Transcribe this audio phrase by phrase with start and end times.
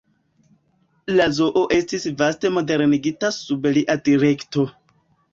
[1.17, 4.65] La zoo estis vaste modernigita sub lia direkto.